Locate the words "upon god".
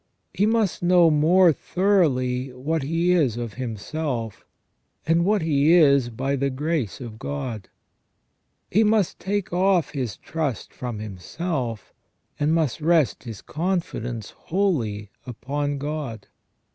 15.27-16.25